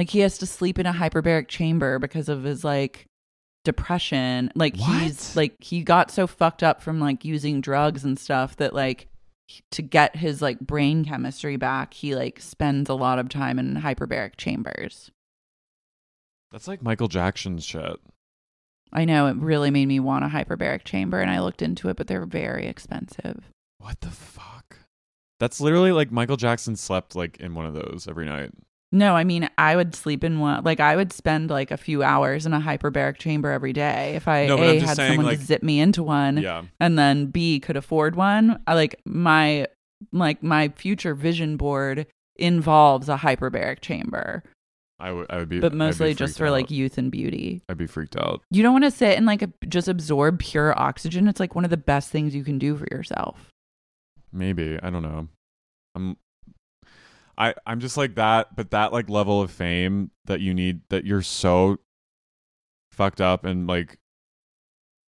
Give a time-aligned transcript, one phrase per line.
[0.00, 3.04] Like he has to sleep in a hyperbaric chamber because of his like
[3.66, 4.50] depression.
[4.54, 8.72] Like he's like he got so fucked up from like using drugs and stuff that
[8.72, 9.08] like
[9.72, 13.74] to get his like brain chemistry back, he like spends a lot of time in
[13.76, 15.10] hyperbaric chambers.
[16.50, 18.00] That's like Michael Jackson's shit.
[18.94, 21.98] I know it really made me want a hyperbaric chamber and I looked into it,
[21.98, 23.50] but they're very expensive.
[23.76, 24.78] What the fuck?
[25.38, 28.52] That's literally like Michael Jackson slept like in one of those every night.
[28.92, 32.02] No, I mean I would sleep in one like I would spend like a few
[32.02, 35.38] hours in a hyperbaric chamber every day if I No, A had saying, someone like-
[35.38, 36.62] to zip me into one Yeah.
[36.80, 38.60] and then B could afford one.
[38.66, 39.66] I like my
[40.12, 44.42] like my future vision board involves a hyperbaric chamber,
[44.98, 47.62] I would I would be but I'd be mostly just for like youth and beauty.
[47.68, 48.42] I'd be freaked out.
[48.50, 51.28] You don't want to sit and like just absorb pure oxygen.
[51.28, 53.50] It's like one of the best things you can do for yourself.
[54.32, 54.78] Maybe.
[54.82, 55.28] I don't know.
[55.94, 56.16] I'm
[57.40, 61.06] I I'm just like that, but that like level of fame that you need that
[61.06, 61.78] you're so
[62.92, 63.98] fucked up and like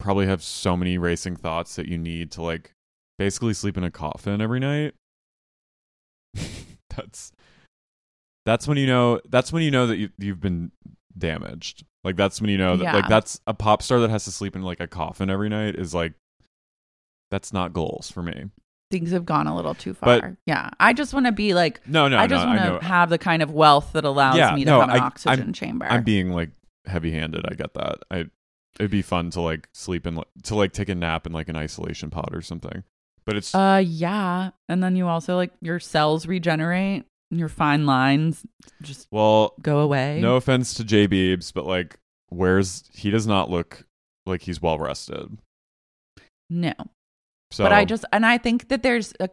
[0.00, 2.72] probably have so many racing thoughts that you need to like
[3.18, 4.94] basically sleep in a coffin every night.
[6.96, 7.30] that's
[8.46, 10.72] that's when you know that's when you know that you you've been
[11.16, 11.84] damaged.
[12.04, 14.56] Like that's when you know that like that's a pop star that has to sleep
[14.56, 16.14] in like a coffin every night is like
[17.30, 18.46] that's not goals for me.
[18.90, 20.20] Things have gone a little too far.
[20.20, 22.86] But- yeah, I just want to be like No, no, I just no, want to
[22.86, 25.40] have the kind of wealth that allows Yeah, me to no, have an I- oxygen
[25.40, 25.86] I'm- chamber.
[25.86, 26.50] I'm being like
[26.86, 27.44] heavy-handed.
[27.50, 27.98] I get that.
[28.10, 28.26] I
[28.78, 31.48] it'd be fun to like sleep in like, to like take a nap in like
[31.48, 32.84] an isolation pod or something.
[33.24, 37.86] But it's uh yeah, and then you also like your cells regenerate, and your fine
[37.86, 38.44] lines
[38.82, 40.20] just well, go away.
[40.20, 41.96] no offense to Jay Beebs, but like
[42.28, 43.86] where's he does not look
[44.26, 45.38] like he's well rested.
[46.50, 46.74] no.
[47.54, 49.28] So But I just and I think that there's a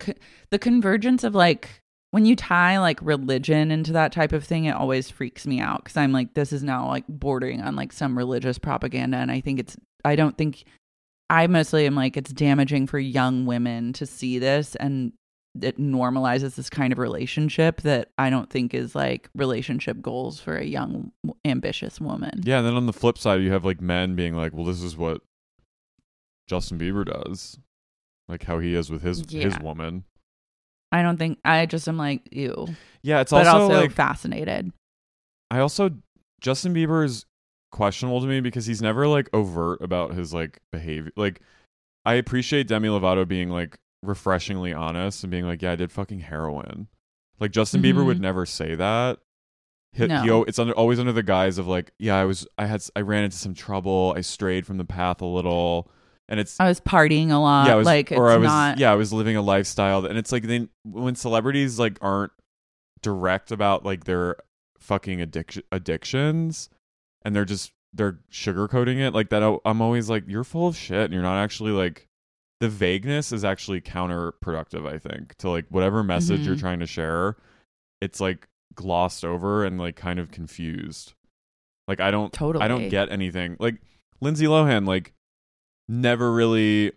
[0.52, 4.76] the convergence of like when you tie like religion into that type of thing, it
[4.76, 8.18] always freaks me out because I'm like, this is now like bordering on like some
[8.18, 10.64] religious propaganda, and I think it's I don't think
[11.30, 15.14] I mostly am like it's damaging for young women to see this and
[15.60, 20.58] it normalizes this kind of relationship that I don't think is like relationship goals for
[20.58, 21.12] a young
[21.44, 22.42] ambitious woman.
[22.44, 22.60] yeah.
[22.60, 24.96] And then on the flip side, you have like men being like, "Well, this is
[24.96, 25.22] what
[26.48, 27.58] Justin Bieber does,
[28.32, 30.04] like how he is with his his woman."
[30.92, 32.68] I don't think I just am like ew,
[33.02, 34.72] Yeah, it's but also, also like fascinated.
[35.50, 35.92] I also
[36.42, 37.26] Justin Bieber is
[37.72, 41.12] questionable to me because he's never like overt about his like behavior.
[41.16, 41.42] Like
[42.06, 46.20] I appreciate Demi Lovato being like refreshingly honest and being like, "Yeah, I did fucking
[46.22, 46.88] heroin."
[47.40, 48.06] Like Justin Bieber Mhm.
[48.08, 49.20] would never say that.
[49.94, 50.24] He, No.
[50.44, 53.02] he it's under, always under the guise of like, "Yeah, I was I had I
[53.02, 54.14] ran into some trouble.
[54.18, 55.90] I strayed from the path a little."
[56.32, 57.68] And it's I was partying a lot.
[57.68, 58.80] yeah, I was, like it's or I was not.
[58.80, 62.32] yeah, I was living a lifestyle, and it's like then when celebrities like aren't
[63.02, 64.38] direct about like their
[64.80, 66.70] fucking addiction addictions,
[67.24, 69.44] and they're just they're sugarcoating it like that.
[69.66, 72.08] I'm always like, you're full of shit, and you're not actually like
[72.62, 74.88] the vagueness is actually counterproductive.
[74.88, 76.60] I think to like whatever message you're Mhm.
[76.62, 77.36] trying to share,
[78.00, 81.14] it's like glossed over and like kind of confused.
[81.90, 83.58] Like I don't totally I don't get anything.
[83.60, 83.82] Like
[84.22, 85.12] Lindsay Lohan, like
[85.92, 86.94] never really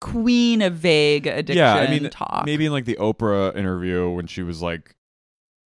[0.00, 2.44] Queen of vague addiction yeah, I mean, talk.
[2.44, 4.94] maybe in like the Oprah interview when she was like,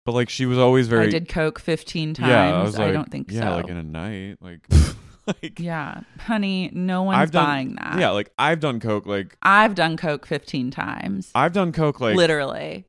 [0.06, 1.06] but like she was always very.
[1.06, 2.31] I did coke fifteen times.
[2.31, 3.56] yeah, I was like, don't think yeah, so.
[3.56, 4.67] like in a night, like,
[5.27, 7.99] like yeah, honey, no one's I've done, buying that.
[7.99, 11.31] Yeah, like I've done coke, like I've done coke fifteen times.
[11.35, 12.87] I've done coke, like literally.